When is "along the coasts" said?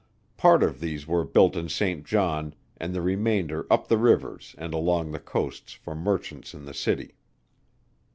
4.73-5.73